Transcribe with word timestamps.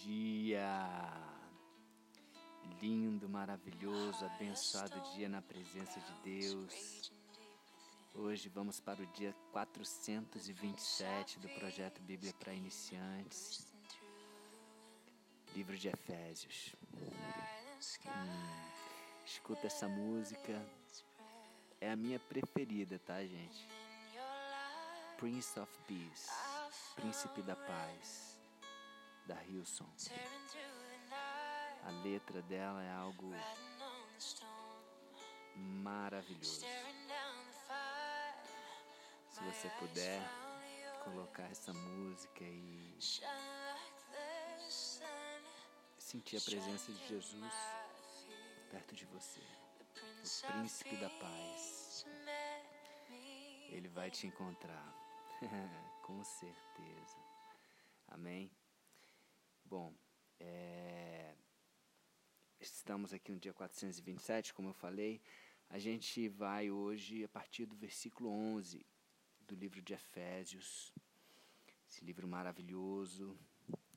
dia! 0.00 0.88
Lindo, 2.80 3.28
maravilhoso, 3.28 4.24
abençoado 4.24 4.98
dia 5.14 5.28
na 5.28 5.42
presença 5.42 6.00
de 6.00 6.40
Deus. 6.40 7.12
Hoje 8.14 8.48
vamos 8.48 8.80
para 8.80 9.02
o 9.02 9.06
dia 9.08 9.34
427 9.52 11.38
do 11.38 11.48
projeto 11.50 12.00
Bíblia 12.02 12.32
para 12.38 12.54
Iniciantes, 12.54 13.66
livro 15.54 15.76
de 15.76 15.88
Efésios. 15.88 16.74
Hum, 16.94 17.10
escuta 19.24 19.66
essa 19.66 19.88
música, 19.88 20.60
é 21.80 21.90
a 21.90 21.96
minha 21.96 22.18
preferida, 22.18 22.98
tá, 22.98 23.22
gente? 23.24 23.68
Prince 25.18 25.58
of 25.60 25.72
Peace, 25.86 26.28
Príncipe 26.96 27.42
da 27.42 27.54
Paz 27.54 28.31
da 29.26 29.42
Hilson. 29.44 29.88
A 31.84 31.90
letra 32.04 32.42
dela 32.42 32.82
é 32.82 32.92
algo 32.92 33.32
maravilhoso. 35.56 36.64
Se 39.30 39.40
você 39.44 39.68
puder 39.78 40.20
colocar 41.04 41.44
essa 41.50 41.72
música 41.72 42.44
e 42.44 42.98
sentir 45.98 46.36
a 46.36 46.40
presença 46.40 46.92
de 46.92 47.08
Jesus 47.08 47.52
perto 48.70 48.94
de 48.94 49.04
você, 49.06 49.40
o 49.80 50.52
príncipe 50.52 50.96
da 50.96 51.10
paz. 51.10 52.06
Ele 53.68 53.88
vai 53.88 54.10
te 54.10 54.26
encontrar, 54.26 54.94
com 56.02 56.22
certeza. 56.22 57.16
Amém? 58.08 58.50
Bom, 59.72 59.90
é... 60.38 61.34
estamos 62.60 63.14
aqui 63.14 63.32
no 63.32 63.38
dia 63.38 63.54
427, 63.54 64.52
como 64.52 64.68
eu 64.68 64.74
falei. 64.74 65.18
A 65.70 65.78
gente 65.78 66.28
vai 66.28 66.70
hoje 66.70 67.24
a 67.24 67.28
partir 67.30 67.64
do 67.64 67.74
versículo 67.74 68.28
11 68.28 68.84
do 69.48 69.54
livro 69.54 69.80
de 69.80 69.94
Efésios. 69.94 70.92
Esse 71.88 72.04
livro 72.04 72.28
maravilhoso 72.28 73.34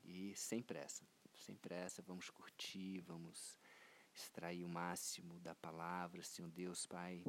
e 0.02 0.34
sem 0.34 0.62
pressa. 0.62 1.06
Sem 1.34 1.54
pressa, 1.56 2.00
vamos 2.00 2.30
curtir, 2.30 3.00
vamos 3.00 3.58
extrair 4.14 4.64
o 4.64 4.68
máximo 4.70 5.38
da 5.40 5.54
palavra. 5.54 6.22
Senhor 6.22 6.50
Deus, 6.52 6.86
Pai, 6.86 7.22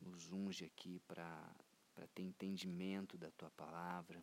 nos 0.00 0.32
unge 0.32 0.64
aqui 0.64 0.98
para 1.06 1.54
ter 2.16 2.22
entendimento 2.22 3.16
da 3.16 3.30
Tua 3.30 3.52
palavra, 3.52 4.20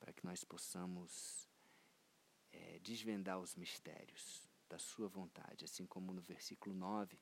para 0.00 0.12
que 0.12 0.26
nós 0.26 0.42
possamos 0.42 1.47
é, 2.52 2.78
desvendar 2.80 3.38
os 3.38 3.54
mistérios 3.54 4.48
da 4.68 4.78
sua 4.78 5.08
vontade, 5.08 5.64
assim 5.64 5.86
como 5.86 6.12
no 6.12 6.20
versículo 6.20 6.74
9 6.74 7.18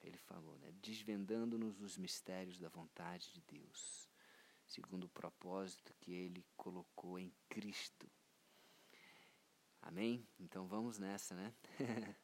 ele 0.00 0.18
falou, 0.18 0.56
né? 0.58 0.72
desvendando-nos 0.80 1.80
os 1.80 1.96
mistérios 1.96 2.58
da 2.58 2.68
vontade 2.68 3.32
de 3.32 3.40
Deus, 3.40 4.08
segundo 4.66 5.04
o 5.04 5.08
propósito 5.08 5.92
que 6.00 6.12
ele 6.12 6.46
colocou 6.56 7.18
em 7.18 7.32
Cristo. 7.48 8.08
Amém? 9.82 10.26
Então 10.38 10.66
vamos 10.66 10.98
nessa, 10.98 11.34
né? 11.34 11.54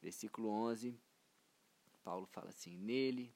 versículo 0.00 0.48
11, 0.48 0.98
Paulo 2.02 2.26
fala 2.26 2.50
assim: 2.50 2.76
Nele, 2.76 3.34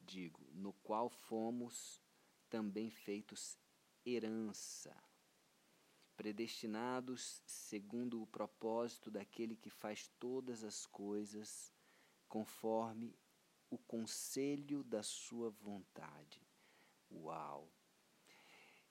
digo, 0.00 0.44
no 0.52 0.72
qual 0.72 1.08
fomos 1.08 2.00
também 2.48 2.90
feitos 2.90 3.56
herança 4.04 4.96
predestinados 6.20 7.42
segundo 7.46 8.20
o 8.20 8.26
propósito 8.26 9.10
daquele 9.10 9.56
que 9.56 9.70
faz 9.70 10.06
todas 10.18 10.62
as 10.62 10.84
coisas 10.84 11.72
conforme 12.28 13.18
o 13.70 13.78
conselho 13.78 14.84
da 14.84 15.02
sua 15.02 15.48
vontade. 15.48 16.46
Uau! 17.10 17.72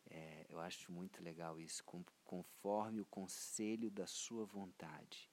É, 0.10 0.48
eu 0.50 0.60
acho 0.60 0.92
muito 0.92 1.22
legal 1.22 1.62
isso, 1.62 1.84
conforme 2.26 3.00
o 3.00 3.06
conselho 3.06 3.92
da 3.92 4.08
sua 4.08 4.44
vontade. 4.44 5.30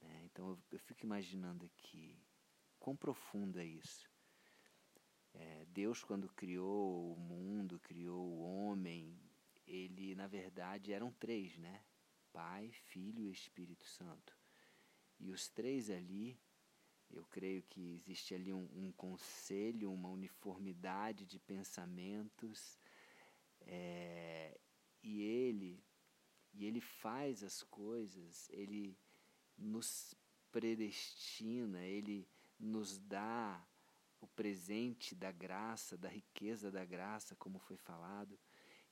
É, 0.00 0.22
então 0.26 0.50
eu, 0.50 0.58
eu, 0.70 0.78
fico 0.78 1.04
imaginando 1.04 1.66
aqui, 1.66 2.16
quão 2.78 2.94
profundo 2.94 3.58
é 3.58 3.64
isso. 3.64 4.08
É, 5.34 5.64
Deus, 5.70 6.04
quando 6.04 6.28
criou 6.28 7.14
o 7.14 7.18
mundo, 7.18 7.80
criou 7.80 8.24
o 8.24 8.42
homem, 8.42 9.25
ele 9.66 10.14
na 10.14 10.26
verdade 10.26 10.92
eram 10.92 11.12
três, 11.12 11.56
né? 11.58 11.82
Pai, 12.32 12.70
Filho 12.70 13.24
e 13.24 13.30
Espírito 13.30 13.84
Santo. 13.84 14.36
E 15.18 15.30
os 15.30 15.48
três 15.48 15.90
ali, 15.90 16.38
eu 17.10 17.24
creio 17.24 17.62
que 17.62 17.94
existe 17.94 18.34
ali 18.34 18.52
um, 18.52 18.68
um 18.74 18.92
conselho, 18.92 19.92
uma 19.92 20.10
uniformidade 20.10 21.24
de 21.24 21.38
pensamentos, 21.38 22.78
é, 23.62 24.58
e 25.02 25.22
ele 25.22 25.82
e 26.52 26.64
ele 26.64 26.80
faz 26.80 27.42
as 27.42 27.62
coisas, 27.62 28.48
ele 28.50 28.98
nos 29.58 30.14
predestina, 30.50 31.84
ele 31.84 32.26
nos 32.58 32.98
dá 32.98 33.62
o 34.20 34.26
presente 34.26 35.14
da 35.14 35.30
graça, 35.30 35.98
da 35.98 36.08
riqueza 36.08 36.70
da 36.70 36.82
graça, 36.82 37.36
como 37.36 37.58
foi 37.58 37.76
falado. 37.76 38.38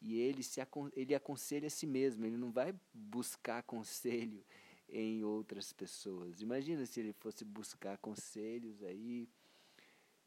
E 0.05 0.21
ele, 0.21 0.43
se, 0.43 0.61
ele 0.95 1.15
aconselha 1.15 1.67
a 1.67 1.71
si 1.71 1.87
mesmo, 1.87 2.27
ele 2.27 2.37
não 2.37 2.53
vai 2.53 2.79
buscar 2.93 3.63
conselho 3.63 4.45
em 4.87 5.25
outras 5.25 5.73
pessoas. 5.73 6.43
Imagina 6.43 6.85
se 6.85 7.01
ele 7.01 7.15
fosse 7.15 7.43
buscar 7.43 7.97
conselhos 7.97 8.83
aí 8.83 9.27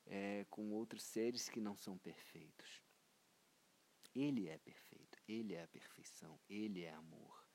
é, 0.08 0.48
com 0.50 0.72
outros 0.72 1.04
seres 1.04 1.48
que 1.48 1.62
não 1.62 1.78
são 1.78 1.96
perfeitos. 1.96 2.82
Ele 4.16 4.48
é 4.48 4.58
perfeito, 4.58 5.20
ele 5.28 5.54
é 5.54 5.62
a 5.62 5.68
perfeição, 5.68 6.40
ele 6.50 6.82
é 6.82 6.92
amor. 6.96 7.48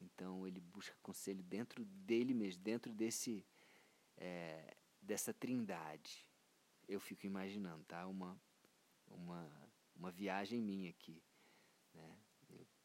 Então 0.00 0.46
ele 0.46 0.60
busca 0.60 0.96
conselho 1.02 1.42
dentro 1.42 1.84
dele 1.84 2.32
mesmo, 2.32 2.62
dentro 2.62 2.94
desse 2.94 3.44
é, 4.16 4.74
dessa 5.02 5.34
trindade. 5.34 6.26
Eu 6.88 6.98
fico 6.98 7.26
imaginando, 7.26 7.84
tá? 7.84 8.06
Uma 8.06 8.40
uma 9.06 9.70
uma 9.94 10.10
viagem 10.10 10.62
minha 10.62 10.88
aqui. 10.88 11.22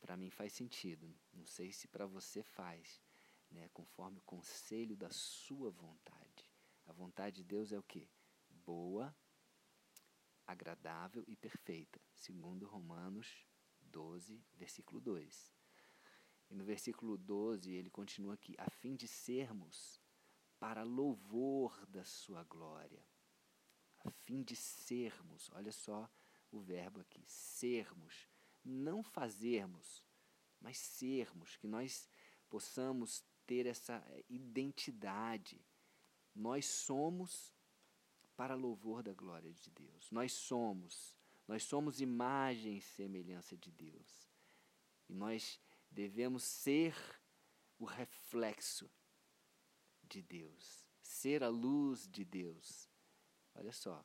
Para 0.04 0.18
mim 0.18 0.30
faz 0.30 0.52
sentido. 0.52 1.16
Não 1.32 1.46
sei 1.46 1.72
se 1.72 1.88
para 1.88 2.06
você 2.06 2.44
faz, 2.44 3.02
né? 3.50 3.70
conforme 3.70 4.20
o 4.20 4.24
conselho 4.24 4.98
da 4.98 5.10
sua 5.10 5.72
vontade. 5.72 6.46
A 6.86 6.92
vontade 6.92 7.38
de 7.38 7.46
Deus 7.46 7.72
é 7.72 7.80
o 7.80 7.84
que? 7.84 8.10
Boa, 8.50 9.16
agradável 10.46 11.24
e 11.26 11.38
perfeita, 11.38 12.02
segundo 12.14 12.66
Romanos 12.66 13.48
12, 13.80 14.44
versículo 14.56 15.00
2. 15.00 15.54
E 16.50 16.54
no 16.54 16.66
versículo 16.66 17.18
12 17.18 17.72
ele 17.72 17.90
continua 17.90 18.34
aqui: 18.34 18.56
a 18.58 18.70
fim 18.70 18.98
de 18.98 19.08
sermos 19.08 20.02
para 20.60 20.84
louvor 20.84 21.86
da 21.88 22.04
sua 22.04 22.44
glória. 22.44 23.08
A 24.04 24.12
fim 24.12 24.44
de 24.44 24.58
sermos, 24.58 25.50
olha 25.54 25.72
só 25.72 26.12
o 26.52 26.60
verbo 26.60 27.00
aqui, 27.00 27.24
sermos 27.26 28.33
não 28.64 29.04
fazermos, 29.04 30.04
mas 30.60 30.78
sermos, 30.78 31.56
que 31.58 31.68
nós 31.68 32.08
possamos 32.50 33.24
ter 33.46 33.66
essa 33.66 33.96
eh, 34.08 34.24
identidade. 34.30 35.60
Nós 36.34 36.66
somos 36.66 37.54
para 38.36 38.56
louvor 38.56 39.04
da 39.04 39.14
glória 39.14 39.54
de 39.54 39.70
Deus. 39.70 40.10
Nós 40.12 40.32
somos, 40.32 41.16
nós 41.48 41.64
somos 41.64 42.00
imagem 42.02 42.78
e 42.78 42.82
semelhança 42.82 43.58
de 43.58 43.72
Deus. 43.72 44.30
E 45.10 45.14
nós 45.14 45.60
devemos 45.92 46.44
ser 46.44 46.96
o 47.78 47.86
reflexo 47.86 48.90
de 50.04 50.22
Deus, 50.22 50.86
ser 51.02 51.44
a 51.44 51.50
luz 51.50 52.08
de 52.08 52.24
Deus. 52.24 52.90
Olha 53.54 53.72
só, 53.72 54.04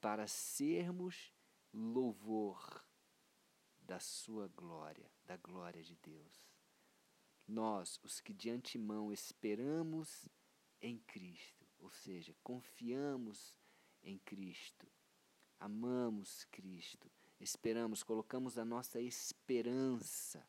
para 0.00 0.26
sermos 0.26 1.32
louvor 1.72 2.84
da 3.82 3.98
sua 4.00 4.48
glória, 4.48 5.10
da 5.24 5.36
glória 5.36 5.82
de 5.82 5.96
Deus. 5.96 6.46
Nós, 7.46 7.98
os 8.02 8.20
que 8.20 8.32
de 8.32 8.50
antemão 8.50 9.12
esperamos 9.12 10.28
em 10.80 10.98
Cristo, 10.98 11.66
ou 11.78 11.90
seja, 11.90 12.34
confiamos 12.42 13.54
em 14.02 14.18
Cristo, 14.18 14.90
amamos 15.58 16.44
Cristo, 16.46 17.10
esperamos, 17.40 18.02
colocamos 18.02 18.58
a 18.58 18.64
nossa 18.64 19.00
esperança 19.00 20.46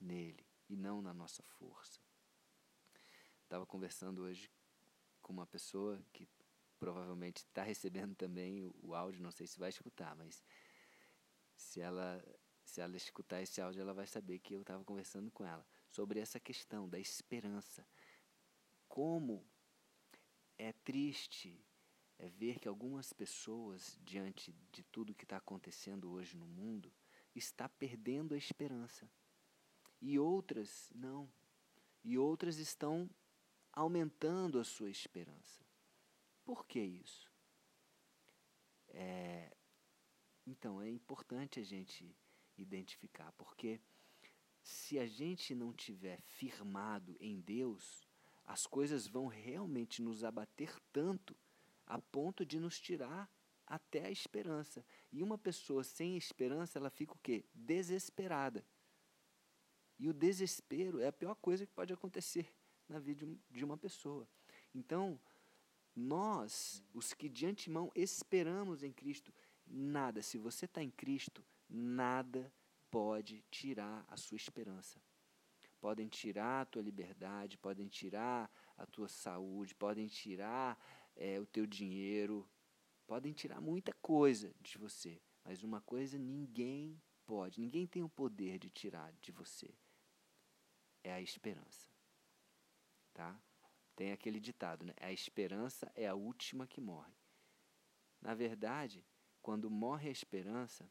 nele 0.00 0.46
e 0.68 0.76
não 0.76 1.02
na 1.02 1.12
nossa 1.12 1.42
força. 1.42 2.00
Estava 3.42 3.66
conversando 3.66 4.22
hoje 4.22 4.50
com 5.20 5.32
uma 5.32 5.46
pessoa 5.46 6.00
que 6.12 6.28
provavelmente 6.78 7.38
está 7.38 7.62
recebendo 7.62 8.14
também 8.14 8.62
o, 8.62 8.74
o 8.82 8.94
áudio, 8.94 9.22
não 9.22 9.30
sei 9.30 9.46
se 9.46 9.58
vai 9.58 9.68
escutar, 9.68 10.14
mas 10.14 10.42
se 11.56 11.80
ela 11.80 12.24
se 12.70 12.80
ela 12.80 12.96
escutar 12.96 13.42
esse 13.42 13.60
áudio, 13.60 13.80
ela 13.80 13.92
vai 13.92 14.06
saber 14.06 14.38
que 14.38 14.54
eu 14.54 14.60
estava 14.60 14.84
conversando 14.84 15.28
com 15.30 15.44
ela 15.44 15.66
sobre 15.90 16.20
essa 16.20 16.38
questão 16.38 16.88
da 16.88 17.00
esperança. 17.00 17.84
Como 18.88 19.44
é 20.56 20.72
triste 20.72 21.60
é 22.16 22.28
ver 22.28 22.60
que 22.60 22.68
algumas 22.68 23.12
pessoas, 23.12 23.98
diante 24.02 24.52
de 24.70 24.84
tudo 24.84 25.14
que 25.14 25.24
está 25.24 25.38
acontecendo 25.38 26.12
hoje 26.12 26.36
no 26.36 26.46
mundo, 26.46 26.92
está 27.34 27.68
perdendo 27.68 28.34
a 28.34 28.38
esperança. 28.38 29.10
E 30.00 30.18
outras 30.18 30.90
não. 30.94 31.28
E 32.04 32.16
outras 32.16 32.58
estão 32.58 33.10
aumentando 33.72 34.60
a 34.60 34.64
sua 34.64 34.90
esperança. 34.90 35.64
Por 36.44 36.66
que 36.66 36.80
isso? 36.80 37.28
É, 38.88 39.56
então, 40.46 40.80
é 40.80 40.88
importante 40.88 41.58
a 41.58 41.64
gente 41.64 42.14
identificar, 42.62 43.32
porque 43.32 43.80
se 44.62 44.98
a 44.98 45.06
gente 45.06 45.54
não 45.54 45.72
tiver 45.72 46.20
firmado 46.22 47.16
em 47.20 47.40
Deus, 47.40 48.06
as 48.44 48.66
coisas 48.66 49.06
vão 49.06 49.26
realmente 49.26 50.02
nos 50.02 50.24
abater 50.24 50.74
tanto 50.92 51.36
a 51.86 51.98
ponto 51.98 52.44
de 52.44 52.58
nos 52.58 52.80
tirar 52.80 53.30
até 53.66 54.06
a 54.06 54.10
esperança. 54.10 54.84
E 55.12 55.22
uma 55.22 55.38
pessoa 55.38 55.84
sem 55.84 56.16
esperança, 56.16 56.78
ela 56.78 56.90
fica 56.90 57.14
o 57.14 57.18
quê? 57.18 57.44
Desesperada. 57.54 58.64
E 59.98 60.08
o 60.08 60.12
desespero 60.12 61.00
é 61.00 61.06
a 61.06 61.12
pior 61.12 61.34
coisa 61.36 61.66
que 61.66 61.72
pode 61.72 61.92
acontecer 61.92 62.52
na 62.88 62.98
vida 62.98 63.26
de 63.50 63.64
uma 63.64 63.76
pessoa. 63.76 64.28
Então, 64.74 65.20
nós, 65.94 66.82
os 66.92 67.12
que 67.12 67.28
de 67.28 67.46
antemão 67.46 67.90
esperamos 67.94 68.82
em 68.82 68.92
Cristo, 68.92 69.32
nada, 69.66 70.22
se 70.22 70.38
você 70.38 70.64
está 70.64 70.82
em 70.82 70.90
Cristo, 70.90 71.44
nada 71.70 72.52
pode 72.90 73.42
tirar 73.50 74.04
a 74.08 74.16
sua 74.16 74.36
esperança. 74.36 75.00
Podem 75.80 76.08
tirar 76.08 76.62
a 76.62 76.66
tua 76.66 76.82
liberdade, 76.82 77.56
podem 77.56 77.88
tirar 77.88 78.50
a 78.76 78.84
tua 78.84 79.08
saúde, 79.08 79.74
podem 79.74 80.08
tirar 80.08 80.78
é, 81.16 81.40
o 81.40 81.46
teu 81.46 81.66
dinheiro, 81.66 82.46
podem 83.06 83.32
tirar 83.32 83.60
muita 83.60 83.92
coisa 83.94 84.54
de 84.60 84.76
você. 84.76 85.22
Mas 85.42 85.62
uma 85.62 85.80
coisa 85.80 86.18
ninguém 86.18 87.00
pode, 87.24 87.60
ninguém 87.60 87.86
tem 87.86 88.02
o 88.02 88.08
poder 88.08 88.58
de 88.58 88.68
tirar 88.68 89.12
de 89.22 89.32
você. 89.32 89.74
É 91.02 91.12
a 91.12 91.20
esperança. 91.22 91.88
Tá? 93.14 93.40
Tem 93.96 94.12
aquele 94.12 94.38
ditado, 94.38 94.84
né? 94.84 94.94
A 95.00 95.12
esperança 95.12 95.90
é 95.94 96.06
a 96.06 96.14
última 96.14 96.66
que 96.66 96.80
morre. 96.80 97.14
Na 98.20 98.34
verdade, 98.34 99.06
quando 99.40 99.70
morre 99.70 100.08
a 100.08 100.12
esperança, 100.12 100.90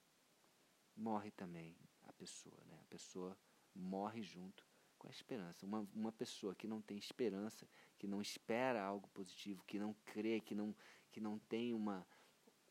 morre 1.00 1.31
também 1.31 1.75
a 2.04 2.13
pessoa, 2.13 2.62
né? 2.66 2.78
A 2.81 2.86
pessoa 2.86 3.38
morre 3.74 4.22
junto 4.22 4.68
com 4.98 5.07
a 5.07 5.12
esperança. 5.12 5.66
Uma, 5.66 5.88
uma 5.96 6.12
pessoa 6.12 6.54
que 6.54 6.68
não 6.68 6.81
tem 6.81 6.98
esperança, 6.98 7.68
que 7.98 8.07
não 8.07 8.22
espera 8.22 8.84
algo 8.84 9.07
positivo, 9.10 9.63
que 9.66 9.80
não 9.80 9.94
crê, 10.06 10.42
que 10.42 10.54
não, 10.54 10.75
que 11.12 11.22
não 11.22 11.40
tem 11.40 11.74
uma, 11.74 12.06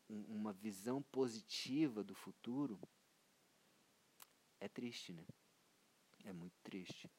uma 0.07 0.53
visão 0.53 1.01
positiva 1.01 2.03
do 2.03 2.13
futuro, 2.13 2.79
é 4.59 4.67
triste, 4.67 5.11
né? 5.11 5.25
É 6.23 6.31
muito 6.31 6.57
triste. 6.61 7.09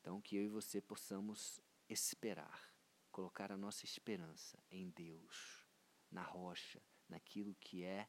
Então, 0.00 0.20
que 0.20 0.36
eu 0.36 0.42
e 0.42 0.48
você 0.48 0.80
possamos 0.80 1.60
esperar, 1.88 2.72
colocar 3.12 3.52
a 3.52 3.56
nossa 3.56 3.84
esperança 3.84 4.58
em 4.70 4.90
Deus, 4.90 5.64
na 6.10 6.22
rocha, 6.22 6.82
naquilo 7.08 7.54
que 7.60 7.84
é, 7.84 8.08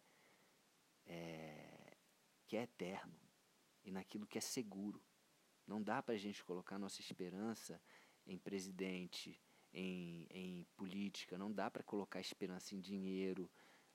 é 1.05 1.82
que 2.53 2.57
é 2.57 2.61
eterno 2.61 3.19
e 3.83 3.89
naquilo 3.89 4.27
que 4.27 4.37
é 4.37 4.41
seguro. 4.41 5.03
Não 5.65 5.81
dá 5.81 6.03
para 6.03 6.13
a 6.13 6.17
gente 6.19 6.43
colocar 6.43 6.77
nossa 6.77 7.01
esperança 7.01 7.81
em 8.27 8.37
presidente, 8.37 9.41
em, 9.73 10.27
em 10.29 10.63
política, 10.77 11.35
não 11.35 11.51
dá 11.51 11.71
para 11.71 11.81
colocar 11.81 12.21
esperança 12.21 12.75
em 12.75 12.79
dinheiro. 12.79 13.49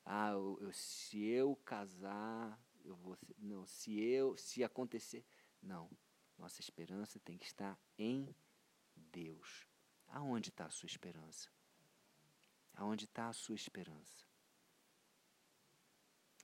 Ah, 0.05 0.31
eu, 0.31 0.59
eu, 0.61 0.73
se 0.73 1.23
eu 1.25 1.55
casar, 1.65 2.61
eu 2.85 2.97
vou. 2.97 3.17
Não, 3.39 3.65
se 3.65 3.97
eu. 3.97 4.37
Se 4.37 4.65
acontecer. 4.65 5.25
Não. 5.63 5.89
Nossa 6.37 6.61
esperança 6.61 7.21
tem 7.21 7.39
que 7.39 7.47
estar 7.47 7.79
em 7.97 8.35
Deus. 8.97 9.69
Aonde 10.09 10.49
está 10.49 10.67
a 10.67 10.71
sua 10.71 10.89
esperança? 10.89 11.49
Aonde 12.75 13.05
está 13.05 13.29
a 13.29 13.33
sua 13.33 13.55
esperança? 13.55 14.27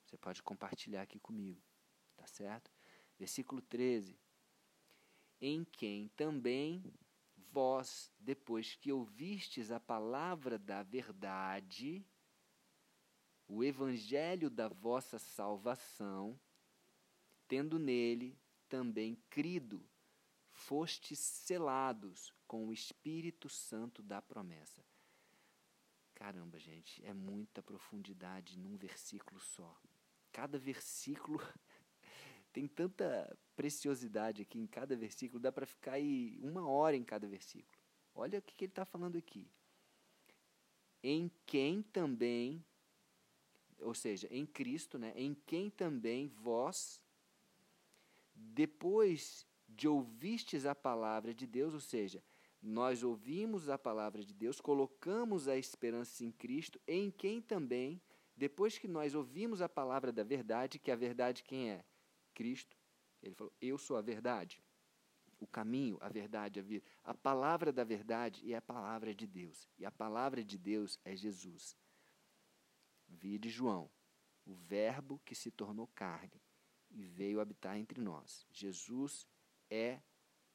Você 0.04 0.16
pode 0.16 0.44
compartilhar 0.44 1.02
aqui 1.02 1.18
comigo, 1.18 1.60
tá 2.24 2.28
certo? 2.28 2.70
Versículo 3.18 3.60
13. 3.60 4.18
Em 5.40 5.62
quem 5.64 6.08
também 6.08 6.82
vós, 7.52 8.10
depois 8.18 8.74
que 8.74 8.90
ouvistes 8.90 9.70
a 9.70 9.78
palavra 9.78 10.58
da 10.58 10.82
verdade, 10.82 12.04
o 13.46 13.62
evangelho 13.62 14.48
da 14.48 14.68
vossa 14.68 15.18
salvação, 15.18 16.40
tendo 17.46 17.78
nele 17.78 18.38
também 18.70 19.16
crido, 19.28 19.86
fostes 20.50 21.18
selados 21.18 22.32
com 22.46 22.68
o 22.68 22.72
Espírito 22.72 23.50
Santo 23.50 24.02
da 24.02 24.22
promessa. 24.22 24.82
Caramba, 26.14 26.58
gente, 26.58 27.04
é 27.04 27.12
muita 27.12 27.62
profundidade 27.62 28.58
num 28.58 28.78
versículo 28.78 29.38
só. 29.40 29.78
Cada 30.32 30.58
versículo 30.58 31.38
tem 32.54 32.68
tanta 32.68 33.36
preciosidade 33.56 34.40
aqui 34.42 34.60
em 34.60 34.66
cada 34.66 34.96
versículo, 34.96 35.40
dá 35.40 35.50
para 35.50 35.66
ficar 35.66 35.94
aí 35.94 36.38
uma 36.40 36.66
hora 36.68 36.96
em 36.96 37.02
cada 37.02 37.26
versículo. 37.26 37.76
Olha 38.14 38.38
o 38.38 38.42
que, 38.42 38.54
que 38.54 38.64
ele 38.64 38.70
está 38.70 38.84
falando 38.84 39.18
aqui. 39.18 39.50
Em 41.02 41.28
quem 41.44 41.82
também, 41.82 42.64
ou 43.80 43.92
seja, 43.92 44.28
em 44.30 44.46
Cristo, 44.46 45.00
né, 45.00 45.12
em 45.16 45.34
quem 45.34 45.68
também 45.68 46.28
vós, 46.28 47.02
depois 48.32 49.44
de 49.68 49.88
ouvistes 49.88 50.64
a 50.64 50.76
palavra 50.76 51.34
de 51.34 51.48
Deus, 51.48 51.74
ou 51.74 51.80
seja, 51.80 52.22
nós 52.62 53.02
ouvimos 53.02 53.68
a 53.68 53.76
palavra 53.76 54.22
de 54.22 54.32
Deus, 54.32 54.60
colocamos 54.60 55.48
a 55.48 55.56
esperança 55.56 56.24
em 56.24 56.30
Cristo, 56.30 56.80
em 56.86 57.10
quem 57.10 57.42
também, 57.42 58.00
depois 58.36 58.78
que 58.78 58.86
nós 58.86 59.12
ouvimos 59.12 59.60
a 59.60 59.68
palavra 59.68 60.12
da 60.12 60.22
verdade, 60.22 60.78
que 60.78 60.92
a 60.92 60.96
verdade 60.96 61.42
quem 61.42 61.72
é? 61.72 61.84
Cristo. 62.34 62.76
Ele 63.22 63.34
falou: 63.34 63.52
Eu 63.60 63.78
sou 63.78 63.96
a 63.96 64.02
verdade, 64.02 64.62
o 65.40 65.46
caminho, 65.46 65.96
a 66.00 66.08
verdade, 66.08 66.60
a 66.60 66.62
vida. 66.62 66.84
A 67.02 67.14
palavra 67.14 67.72
da 67.72 67.84
verdade 67.84 68.52
é 68.52 68.56
a 68.56 68.62
palavra 68.62 69.14
de 69.14 69.26
Deus. 69.26 69.68
E 69.78 69.84
a 69.84 69.90
palavra 69.90 70.44
de 70.44 70.58
Deus 70.58 70.98
é 71.04 71.16
Jesus. 71.16 71.76
Vide 73.08 73.48
João, 73.48 73.90
o 74.44 74.54
Verbo 74.54 75.20
que 75.24 75.34
se 75.34 75.50
tornou 75.50 75.86
carne 75.88 76.42
e 76.90 77.02
veio 77.02 77.40
habitar 77.40 77.76
entre 77.76 78.00
nós. 78.00 78.46
Jesus 78.52 79.26
é 79.70 80.00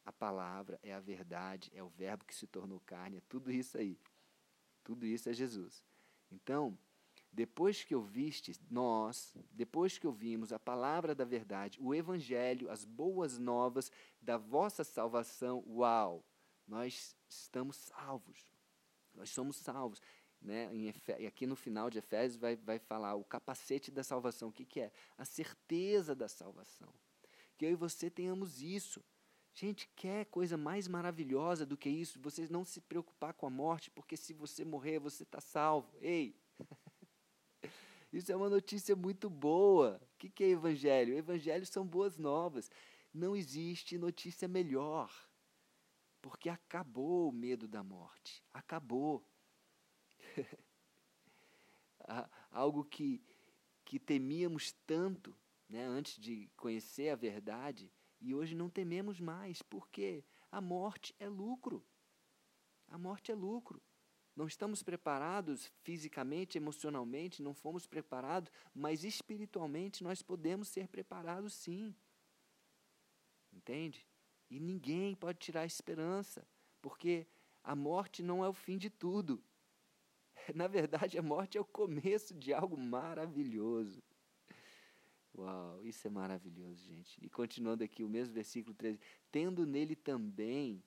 a 0.05 0.12
palavra, 0.12 0.79
é 0.81 0.93
a 0.93 1.00
verdade, 1.00 1.71
é 1.74 1.83
o 1.83 1.89
Verbo 1.89 2.25
que 2.25 2.36
se 2.36 2.48
tornou 2.48 2.79
carne, 2.81 3.17
é 3.17 3.21
tudo 3.29 3.51
isso 3.51 3.77
aí. 3.77 4.00
Tudo 4.83 5.05
isso 5.05 5.29
é 5.29 5.33
Jesus. 5.33 5.83
Então, 6.31 6.77
depois 7.31 7.83
que 7.83 7.95
ouviste, 7.95 8.59
nós, 8.69 9.33
depois 9.51 9.98
que 9.98 10.07
ouvimos 10.07 10.51
a 10.51 10.59
palavra 10.59 11.13
da 11.13 11.24
verdade, 11.24 11.79
o 11.81 11.93
Evangelho, 11.93 12.69
as 12.71 12.83
boas 12.83 13.38
novas 13.38 13.91
da 14.21 14.38
vossa 14.38 14.83
salvação, 14.83 15.63
uau, 15.67 16.25
nós 16.67 17.15
estamos 17.27 17.75
salvos. 17.75 18.51
Nós 19.13 19.29
somos 19.29 19.57
salvos. 19.57 20.01
Né? 20.41 20.69
E 21.19 21.27
aqui 21.27 21.45
no 21.45 21.55
final 21.55 21.89
de 21.89 21.98
Efésios 22.00 22.39
vai, 22.39 22.55
vai 22.55 22.79
falar 22.79 23.15
o 23.15 23.24
capacete 23.24 23.91
da 23.91 24.03
salvação. 24.03 24.50
O 24.50 24.53
que, 24.53 24.65
que 24.65 24.79
é? 24.79 24.91
A 25.17 25.25
certeza 25.25 26.15
da 26.15 26.27
salvação. 26.27 26.93
Que 27.57 27.65
eu 27.65 27.71
e 27.71 27.75
você 27.75 28.09
tenhamos 28.09 28.62
isso. 28.62 29.03
Gente, 29.53 29.89
quer 29.95 30.25
coisa 30.25 30.55
mais 30.55 30.88
maravilhosa 30.88 31.65
do 31.65 31.75
que 31.75 31.89
isso? 31.89 32.19
Você 32.21 32.48
não 32.50 32.63
se 32.63 32.79
preocupar 32.79 33.33
com 33.33 33.45
a 33.45 33.50
morte, 33.50 33.91
porque 33.91 34.15
se 34.15 34.33
você 34.33 34.63
morrer, 34.63 35.00
você 35.00 35.24
está 35.24 35.41
salvo. 35.41 35.91
Ei! 36.00 36.36
Isso 38.11 38.31
é 38.31 38.35
uma 38.35 38.49
notícia 38.49 38.95
muito 38.95 39.29
boa. 39.29 40.01
O 40.13 40.17
que 40.17 40.43
é 40.43 40.49
evangelho? 40.49 41.15
Evangelho 41.15 41.65
são 41.65 41.85
boas 41.85 42.17
novas. 42.17 42.69
Não 43.13 43.35
existe 43.35 43.97
notícia 43.97 44.47
melhor. 44.47 45.11
Porque 46.21 46.49
acabou 46.49 47.29
o 47.29 47.31
medo 47.31 47.67
da 47.67 47.83
morte. 47.83 48.43
Acabou. 48.53 49.23
Algo 52.51 52.83
que, 52.83 53.21
que 53.85 53.99
temíamos 53.99 54.71
tanto 54.87 55.35
né, 55.69 55.85
antes 55.85 56.19
de 56.19 56.49
conhecer 56.57 57.09
a 57.09 57.15
verdade, 57.15 57.91
e 58.19 58.33
hoje 58.33 58.55
não 58.55 58.69
tememos 58.69 59.19
mais. 59.19 59.61
Porque 59.61 60.25
a 60.51 60.59
morte 60.59 61.15
é 61.19 61.29
lucro. 61.29 61.85
A 62.87 62.97
morte 62.97 63.31
é 63.31 63.35
lucro. 63.35 63.79
Não 64.39 64.48
estamos 64.48 64.81
preparados 64.81 65.69
fisicamente, 65.84 66.58
emocionalmente, 66.58 67.43
não 67.43 67.53
fomos 67.53 67.86
preparados, 67.86 68.50
mas 68.74 69.03
espiritualmente 69.03 70.01
nós 70.01 70.22
podemos 70.22 70.69
ser 70.69 70.88
preparados 70.88 71.53
sim. 71.53 71.93
Entende? 73.51 74.08
E 74.50 74.58
ninguém 74.58 75.13
pode 75.13 75.39
tirar 75.39 75.63
a 75.63 75.65
esperança, 75.65 76.48
porque 76.81 77.27
a 77.62 77.75
morte 77.75 78.24
não 78.24 78.41
é 78.41 78.48
o 78.48 78.53
fim 78.53 78.77
de 78.77 78.89
tudo. 78.89 79.43
Na 80.55 80.67
verdade, 80.67 81.17
a 81.17 81.22
morte 81.22 81.58
é 81.58 81.62
o 81.62 81.65
começo 81.65 82.34
de 82.34 82.53
algo 82.53 82.77
maravilhoso. 82.77 84.01
Uau, 85.38 85.86
isso 85.86 86.08
é 86.08 86.10
maravilhoso, 86.10 86.81
gente. 86.86 87.19
E 87.22 87.29
continuando 87.29 87.84
aqui, 87.84 88.05
o 88.05 88.10
mesmo 88.10 88.34
versículo 88.34 88.74
13: 88.74 89.01
Tendo 89.29 89.65
nele 89.65 89.98
também 89.98 90.81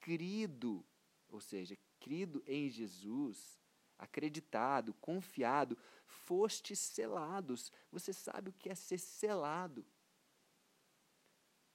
crido, 0.00 0.82
ou 1.28 1.42
seja, 1.42 1.76
crido 2.06 2.40
em 2.46 2.70
Jesus, 2.70 3.58
acreditado, 3.98 4.94
confiado, 4.94 5.76
fostes 6.06 6.78
selados. 6.78 7.72
Você 7.90 8.12
sabe 8.12 8.50
o 8.50 8.52
que 8.52 8.68
é 8.68 8.76
ser 8.76 8.98
selado? 8.98 9.84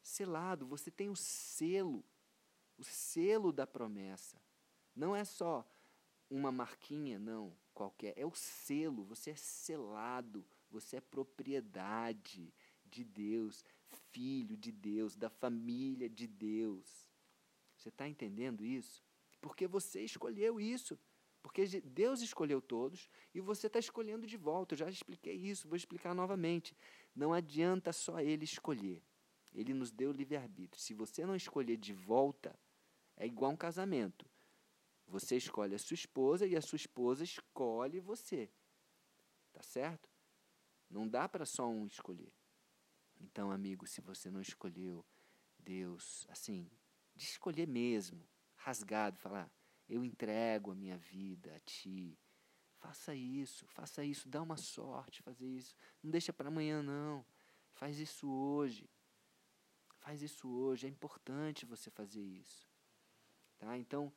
Selado, 0.02 0.66
você 0.66 0.90
tem 0.90 1.10
o 1.10 1.18
selo, 1.18 2.02
o 2.78 2.84
selo 2.86 3.52
da 3.52 3.68
promessa. 3.68 4.42
Não 4.96 5.14
é 5.14 5.26
só 5.26 5.70
uma 6.30 6.50
marquinha, 6.50 7.20
não, 7.20 7.54
qualquer. 7.74 8.18
É 8.18 8.26
o 8.26 8.34
selo, 8.34 9.04
você 9.04 9.32
é 9.32 9.36
selado, 9.36 10.46
você 10.70 10.96
é 10.96 11.02
propriedade 11.02 12.54
de 12.86 13.04
Deus, 13.04 13.66
filho 14.14 14.56
de 14.56 14.72
Deus, 14.72 15.14
da 15.14 15.30
família 15.30 16.10
de 16.10 16.26
Deus. 16.26 17.06
Você 17.76 17.90
está 17.90 18.08
entendendo 18.08 18.64
isso? 18.64 19.11
Porque 19.42 19.68
você 19.68 20.02
escolheu 20.02 20.60
isso. 20.60 20.98
Porque 21.42 21.66
Deus 21.82 22.22
escolheu 22.22 22.62
todos 22.62 23.10
e 23.34 23.42
você 23.42 23.66
está 23.68 23.80
escolhendo 23.80 24.28
de 24.28 24.38
volta. 24.38 24.76
Eu 24.76 24.80
já 24.80 24.90
expliquei 24.90 25.36
isso, 25.36 25.68
vou 25.68 25.76
explicar 25.76 26.14
novamente. 26.14 26.78
Não 27.16 27.34
adianta 27.34 27.92
só 27.92 28.20
Ele 28.20 28.46
escolher. 28.46 29.04
Ele 29.54 29.74
nos 29.74 29.92
deu 29.92 30.12
livre-arbítrio. 30.12 30.82
Se 30.82 30.94
você 30.94 31.26
não 31.26 31.36
escolher 31.36 31.78
de 31.78 31.94
volta, 31.94 32.58
é 33.18 33.26
igual 33.26 33.52
um 33.52 33.58
casamento. 33.58 34.26
Você 35.08 35.36
escolhe 35.36 35.76
a 35.76 35.80
sua 35.80 35.96
esposa 35.96 36.46
e 36.46 36.56
a 36.56 36.62
sua 36.62 36.78
esposa 36.78 37.24
escolhe 37.24 38.00
você. 38.00 38.50
Tá 39.52 39.62
certo? 39.62 40.10
Não 40.90 41.08
dá 41.08 41.28
para 41.28 41.46
só 41.46 41.68
um 41.68 41.86
escolher. 41.86 42.32
Então, 43.20 43.52
amigo, 43.52 43.86
se 43.86 44.00
você 44.00 44.30
não 44.30 44.42
escolheu 44.42 45.06
Deus, 45.60 46.26
assim, 46.30 46.70
de 47.16 47.26
escolher 47.26 47.68
mesmo, 47.68 48.28
rasgado, 48.64 49.18
falar: 49.18 49.52
eu 49.88 50.04
entrego 50.06 50.72
a 50.72 50.76
minha 50.76 50.98
vida 50.98 51.56
a 51.56 51.60
Ti. 51.60 52.18
Faça 52.80 53.14
isso, 53.14 53.66
faça 53.68 54.04
isso, 54.04 54.28
dá 54.28 54.42
uma 54.42 54.58
sorte 54.58 55.22
fazer 55.22 55.46
isso. 55.46 55.76
Não 56.02 56.10
deixa 56.10 56.34
para 56.34 56.48
amanhã, 56.48 56.82
não. 56.82 57.26
Faz 57.74 58.00
isso 58.00 58.28
hoje. 58.28 58.90
Faz 60.00 60.22
isso 60.22 60.50
hoje. 60.50 60.88
É 60.88 60.90
importante 60.90 61.66
você 61.66 61.92
fazer 61.92 62.24
isso. 62.24 62.68
Tá? 63.60 63.78
Então, 63.78 64.12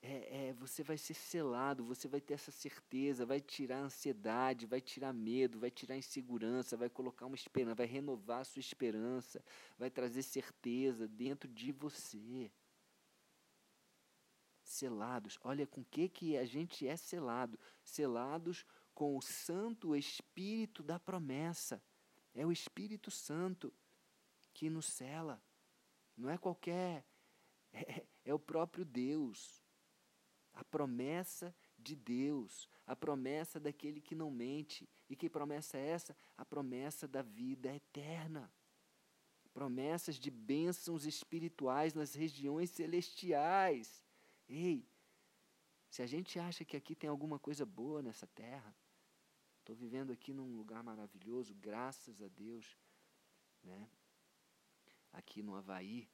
é, 0.00 0.48
é, 0.48 0.52
você 0.54 0.82
vai 0.82 0.96
ser 0.96 1.14
selado, 1.14 1.84
você 1.84 2.08
vai 2.08 2.20
ter 2.20 2.34
essa 2.34 2.50
certeza, 2.50 3.26
vai 3.26 3.40
tirar 3.40 3.78
ansiedade, 3.78 4.66
vai 4.66 4.80
tirar 4.80 5.12
medo, 5.12 5.60
vai 5.60 5.70
tirar 5.70 5.96
insegurança, 5.96 6.76
vai 6.76 6.88
colocar 6.88 7.26
uma 7.26 7.36
esperança, 7.36 7.74
vai 7.74 7.86
renovar 7.86 8.40
a 8.40 8.44
sua 8.44 8.60
esperança, 8.60 9.44
vai 9.78 9.90
trazer 9.90 10.22
certeza 10.22 11.06
dentro 11.06 11.48
de 11.48 11.70
você. 11.72 12.50
Selados, 14.72 15.38
olha 15.42 15.66
com 15.66 15.84
que 15.84 16.08
que 16.08 16.36
a 16.36 16.44
gente 16.44 16.86
é 16.86 16.96
selado, 16.96 17.58
selados 17.82 18.64
com 18.94 19.16
o 19.16 19.22
Santo 19.22 19.94
Espírito 19.94 20.82
da 20.82 20.98
promessa. 20.98 21.82
É 22.34 22.46
o 22.46 22.52
Espírito 22.52 23.10
Santo 23.10 23.72
que 24.52 24.70
nos 24.70 24.86
cela. 24.86 25.42
Não 26.16 26.30
é 26.30 26.38
qualquer, 26.38 27.04
é, 27.72 28.06
é 28.24 28.34
o 28.34 28.38
próprio 28.38 28.84
Deus 28.84 29.62
a 30.54 30.64
promessa 30.64 31.54
de 31.78 31.96
Deus, 31.96 32.68
a 32.86 32.94
promessa 32.94 33.58
daquele 33.58 34.00
que 34.00 34.14
não 34.14 34.30
mente. 34.30 34.88
E 35.08 35.16
que 35.16 35.28
promessa 35.28 35.78
é 35.78 35.88
essa? 35.88 36.16
A 36.36 36.44
promessa 36.44 37.08
da 37.08 37.22
vida 37.22 37.74
eterna. 37.74 38.52
Promessas 39.52 40.16
de 40.16 40.30
bênçãos 40.30 41.04
espirituais 41.04 41.94
nas 41.94 42.14
regiões 42.14 42.70
celestiais. 42.70 44.04
Ei, 44.54 44.86
se 45.88 46.02
a 46.02 46.06
gente 46.06 46.38
acha 46.38 46.64
que 46.64 46.76
aqui 46.76 46.94
tem 46.94 47.08
alguma 47.08 47.38
coisa 47.38 47.64
boa 47.64 48.02
nessa 48.02 48.26
terra, 48.26 48.74
estou 49.58 49.74
vivendo 49.74 50.12
aqui 50.12 50.32
num 50.32 50.56
lugar 50.56 50.82
maravilhoso, 50.82 51.54
graças 51.54 52.20
a 52.20 52.28
Deus, 52.28 52.76
né? 53.62 53.90
Aqui 55.12 55.42
no 55.42 55.54
Havaí, 55.54 56.08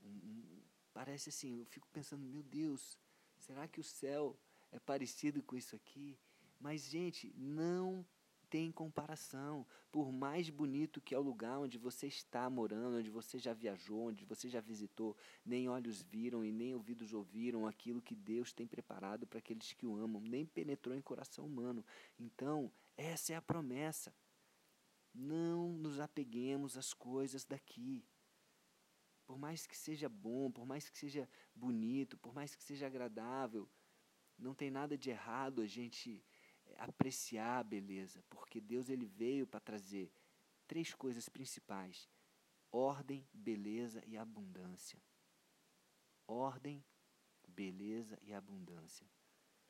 um, 0.00 0.08
um, 0.08 0.62
parece 0.92 1.28
assim, 1.28 1.58
eu 1.58 1.66
fico 1.66 1.88
pensando, 1.88 2.24
meu 2.24 2.42
Deus, 2.42 2.98
Será 3.38 3.68
que 3.68 3.80
o 3.80 3.84
céu 3.84 4.38
é 4.70 4.78
parecido 4.78 5.42
com 5.42 5.56
isso 5.56 5.76
aqui? 5.76 6.18
Mas, 6.58 6.82
gente, 6.84 7.32
não 7.36 8.06
tem 8.54 8.70
comparação. 8.70 9.66
Por 9.90 10.12
mais 10.12 10.48
bonito 10.48 11.00
que 11.00 11.12
é 11.12 11.18
o 11.18 11.22
lugar 11.22 11.58
onde 11.58 11.76
você 11.76 12.06
está 12.06 12.48
morando, 12.48 12.98
onde 12.98 13.10
você 13.10 13.36
já 13.36 13.52
viajou, 13.52 14.06
onde 14.06 14.24
você 14.24 14.48
já 14.48 14.60
visitou, 14.60 15.16
nem 15.44 15.68
olhos 15.68 16.02
viram 16.02 16.44
e 16.44 16.52
nem 16.52 16.72
ouvidos 16.72 17.12
ouviram 17.12 17.66
aquilo 17.66 18.00
que 18.00 18.14
Deus 18.14 18.52
tem 18.52 18.64
preparado 18.64 19.26
para 19.26 19.40
aqueles 19.40 19.72
que 19.72 19.84
o 19.84 19.96
amam, 19.96 20.22
nem 20.22 20.46
penetrou 20.46 20.96
em 20.96 21.00
coração 21.00 21.44
humano. 21.44 21.84
Então, 22.16 22.70
essa 22.96 23.32
é 23.32 23.36
a 23.36 23.42
promessa. 23.42 24.14
Não 25.12 25.72
nos 25.72 25.98
apeguemos 25.98 26.78
às 26.78 26.94
coisas 26.94 27.44
daqui. 27.44 28.06
Por 29.26 29.36
mais 29.36 29.66
que 29.66 29.76
seja 29.76 30.08
bom, 30.08 30.48
por 30.48 30.64
mais 30.64 30.88
que 30.88 30.96
seja 30.96 31.28
bonito, 31.52 32.16
por 32.18 32.32
mais 32.32 32.54
que 32.54 32.62
seja 32.62 32.86
agradável, 32.86 33.68
não 34.38 34.54
tem 34.54 34.70
nada 34.70 34.96
de 34.96 35.10
errado 35.10 35.60
a 35.60 35.66
gente 35.66 36.24
apreciar 36.78 37.58
a 37.58 37.64
beleza, 37.64 38.22
porque 38.28 38.60
Deus 38.60 38.88
ele 38.88 39.06
veio 39.06 39.46
para 39.46 39.60
trazer 39.60 40.12
três 40.66 40.94
coisas 40.94 41.28
principais: 41.28 42.08
ordem, 42.70 43.26
beleza 43.32 44.02
e 44.06 44.16
abundância. 44.16 45.02
Ordem, 46.26 46.84
beleza 47.46 48.18
e 48.22 48.32
abundância. 48.32 49.06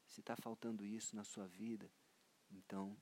Se 0.06 0.20
está 0.20 0.36
faltando 0.36 0.84
isso 0.84 1.16
na 1.16 1.24
sua 1.24 1.46
vida, 1.46 1.90
então 2.50 2.96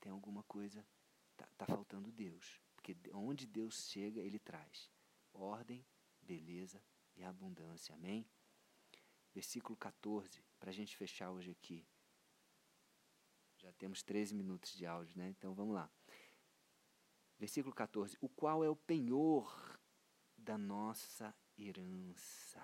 tem 0.00 0.10
alguma 0.10 0.42
coisa, 0.44 0.86
está 1.32 1.46
tá 1.58 1.66
faltando 1.66 2.10
Deus. 2.10 2.60
Porque 2.74 2.96
onde 3.12 3.46
Deus 3.46 3.88
chega, 3.90 4.20
Ele 4.20 4.38
traz 4.38 4.90
ordem, 5.34 5.84
beleza 6.22 6.82
e 7.16 7.24
abundância. 7.24 7.94
Amém? 7.94 8.26
Versículo 9.34 9.76
14, 9.76 10.42
para 10.58 10.70
a 10.70 10.72
gente 10.72 10.96
fechar 10.96 11.30
hoje 11.30 11.50
aqui. 11.50 11.86
Já 13.64 13.72
temos 13.72 14.02
13 14.02 14.34
minutos 14.34 14.74
de 14.74 14.84
áudio, 14.84 15.16
né? 15.16 15.30
Então 15.30 15.54
vamos 15.54 15.74
lá. 15.74 15.90
Versículo 17.38 17.74
14: 17.74 18.14
O 18.20 18.28
qual 18.28 18.62
é 18.62 18.68
o 18.68 18.76
penhor 18.76 19.80
da 20.36 20.58
nossa 20.58 21.34
herança. 21.58 22.62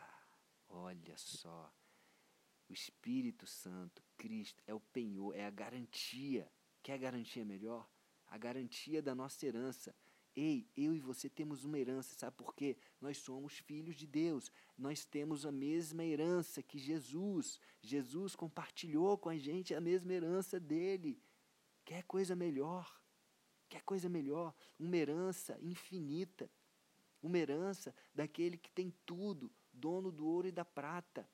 Olha 0.69 1.17
só. 1.17 1.73
O 2.69 2.73
Espírito 2.73 3.47
Santo, 3.47 4.03
Cristo, 4.19 4.63
é 4.67 4.75
o 4.75 4.81
penhor, 4.81 5.35
é 5.35 5.47
a 5.47 5.51
garantia. 5.51 6.53
Quer 6.83 6.99
garantia 6.99 7.47
melhor? 7.47 7.89
A 8.27 8.37
garantia 8.37 9.03
da 9.03 9.15
nossa 9.15 9.47
herança. 9.47 9.97
Ei, 10.35 10.71
eu 10.77 10.95
e 10.95 11.01
você 11.01 11.29
temos 11.29 11.65
uma 11.65 11.79
herança, 11.79 12.15
sabe 12.15 12.37
por 12.37 12.55
quê? 12.55 12.77
Nós 13.01 13.19
somos 13.19 13.59
filhos 13.59 13.97
de 13.97 14.07
Deus. 14.07 14.51
Nós 14.79 15.05
temos 15.05 15.45
a 15.45 15.51
mesma 15.51 16.05
herança 16.05 16.63
que 16.63 16.79
Jesus. 16.79 17.59
Jesus 17.83 18.37
compartilhou 18.37 19.19
com 19.19 19.29
a 19.29 19.37
gente 19.37 19.75
a 19.75 19.81
mesma 19.81 20.13
herança 20.13 20.61
dele. 20.61 21.21
Quer 21.85 22.05
coisa 22.05 22.37
melhor? 22.37 23.01
Quer 23.69 23.83
coisa 23.83 24.09
melhor? 24.09 24.55
Uma 24.79 24.97
herança 24.97 25.59
infinita. 25.61 26.49
Uma 27.23 27.39
herança 27.39 27.95
daquele 28.15 28.57
que 28.57 28.71
tem 28.71 28.95
tudo, 29.05 29.53
dono 29.73 30.13
do 30.13 30.27
ouro 30.27 30.49
e 30.49 30.53
da 30.53 30.65
prata. 30.65 31.29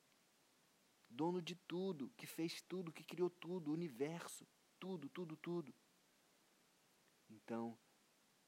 Dono 1.08 1.40
de 1.40 1.54
tudo, 1.54 2.10
que 2.16 2.26
fez 2.26 2.60
tudo, 2.62 2.92
que 2.92 3.04
criou 3.04 3.30
tudo, 3.30 3.70
o 3.70 3.74
universo, 3.74 4.46
tudo, 4.80 5.08
tudo, 5.08 5.36
tudo. 5.36 5.72
Então, 7.30 7.78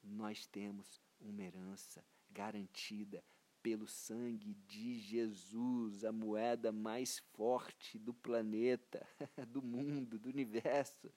nós 0.03 0.45
temos 0.45 1.01
uma 1.19 1.41
herança 1.41 2.03
garantida 2.29 3.23
pelo 3.61 3.87
sangue 3.87 4.53
de 4.67 4.99
Jesus, 4.99 6.05
a 6.05 6.11
moeda 6.11 6.71
mais 6.71 7.19
forte 7.33 7.99
do 7.99 8.13
planeta, 8.13 9.05
do 9.47 9.61
mundo, 9.61 10.17
do 10.17 10.29
universo. 10.29 11.11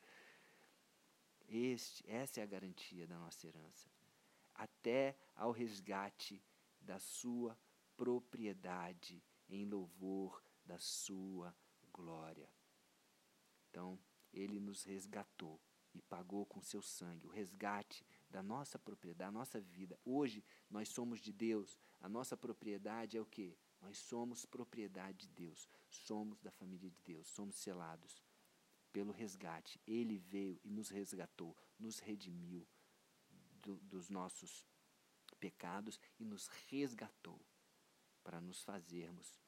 Este, 1.49 2.09
essa 2.11 2.41
é 2.41 2.43
a 2.43 2.47
garantia 2.47 3.07
da 3.07 3.19
nossa 3.19 3.47
herança. 3.47 3.89
Até 4.55 5.17
ao 5.37 5.53
resgate 5.53 6.43
da 6.81 6.99
sua 6.99 7.57
propriedade 7.97 9.23
em 9.49 9.65
louvor 9.65 10.43
da 10.65 10.79
sua 10.79 11.55
glória. 11.93 12.49
Então, 13.71 13.99
ele 14.33 14.59
nos 14.59 14.85
resgatou 14.85 15.61
e 15.95 16.01
pagou 16.03 16.45
com 16.47 16.61
seu 16.61 16.83
sangue. 16.83 17.27
O 17.27 17.31
resgate 17.31 18.05
da 18.33 18.43
nossa 18.43 18.79
propriedade, 18.79 19.31
da 19.31 19.31
nossa 19.31 19.61
vida. 19.61 20.01
Hoje 20.05 20.43
nós 20.71 20.89
somos 20.89 21.21
de 21.21 21.33
Deus. 21.33 21.79
A 22.01 22.09
nossa 22.09 22.37
propriedade 22.37 23.17
é 23.17 23.21
o 23.21 23.27
quê? 23.27 23.57
Nós 23.81 23.99
somos 23.99 24.47
propriedade 24.47 25.27
de 25.27 25.29
Deus. 25.29 25.69
Somos 25.89 26.41
da 26.41 26.51
família 26.51 26.91
de 26.91 27.01
Deus. 27.03 27.29
Somos 27.29 27.57
selados 27.57 28.23
pelo 28.91 29.13
resgate. 29.13 29.79
Ele 29.87 30.19
veio 30.19 30.59
e 30.65 30.71
nos 30.71 30.89
resgatou, 30.89 31.55
nos 31.79 31.99
redimiu 31.99 32.67
do, 33.61 33.77
dos 33.81 34.09
nossos 34.09 34.67
pecados 35.39 36.01
e 36.19 36.25
nos 36.25 36.49
resgatou 36.71 37.39
para 38.25 38.41
nos 38.41 38.63
fazermos 38.63 39.39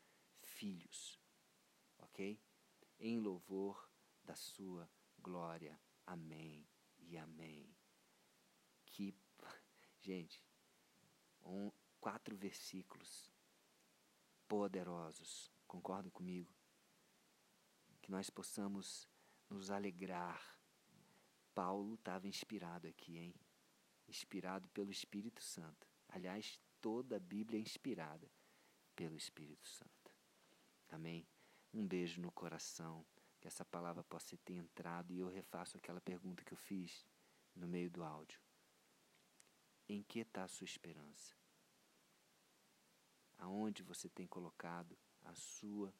filhos. 0.43 1.19
Ok? 1.99 2.38
Em 2.99 3.19
louvor 3.19 3.88
da 4.23 4.35
Sua 4.35 4.88
glória. 5.19 5.81
Amém 6.07 6.69
e 6.99 7.17
amém. 7.17 7.75
Gente, 10.04 10.44
um, 11.42 11.73
quatro 11.99 12.37
versículos 12.37 13.32
poderosos, 14.46 15.50
concordam 15.66 16.11
comigo? 16.11 16.54
Que 18.02 18.11
nós 18.11 18.28
possamos 18.28 19.08
nos 19.49 19.70
alegrar. 19.70 20.61
Paulo 21.54 21.94
estava 21.94 22.28
inspirado 22.28 22.87
aqui, 22.87 23.16
hein? 23.16 23.34
Inspirado 24.06 24.68
pelo 24.68 24.90
Espírito 24.90 25.40
Santo. 25.42 25.88
Aliás, 26.11 26.61
toda 26.82 27.16
a 27.16 27.20
Bíblia 27.20 27.58
é 27.58 27.62
inspirada 27.62 28.30
pelo 28.94 29.16
Espírito 29.16 29.66
Santo. 29.66 30.14
Amém? 30.90 31.26
Um 31.73 31.87
beijo 31.87 32.20
no 32.20 32.30
coração, 32.30 33.06
que 33.40 33.49
essa 33.49 33.64
palavra 33.64 34.04
possa 34.04 34.37
ter 34.44 34.52
entrado 34.52 35.14
e 35.14 35.20
eu 35.20 35.28
refaço 35.28 35.78
aquela 35.78 36.02
pergunta 36.02 36.44
que 36.44 36.52
eu 36.52 36.58
fiz 36.58 37.06
no 37.56 37.66
meio 37.66 37.90
do 37.90 38.04
áudio. 38.04 38.38
Em 39.88 40.03
que 40.03 40.21
está 40.21 40.45
a 40.45 40.49
sua 40.49 40.64
esperança? 40.64 41.35
Aonde 43.38 43.83
você 43.83 44.09
tem 44.09 44.26
colocado 44.26 44.97
a 45.23 45.35
sua 45.35 45.95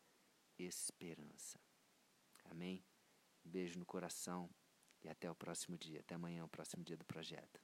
esperança? 0.59 1.61
Amém? 2.45 2.85
Beijo 3.45 3.79
no 3.79 3.85
coração 3.85 4.49
e 5.03 5.09
até 5.09 5.31
o 5.31 5.35
próximo 5.35 5.76
dia. 5.76 6.00
Até 6.00 6.14
amanhã, 6.14 6.45
o 6.45 6.49
próximo 6.49 6.83
dia 6.83 6.97
do 6.97 7.05
projeto. 7.05 7.61